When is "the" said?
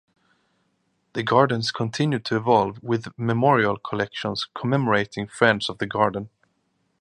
1.13-1.21, 5.77-5.85